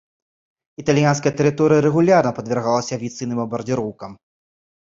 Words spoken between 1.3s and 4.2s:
тэрыторыя рэгулярна падвяргалася авіяцыйным бамбардзіроўкам.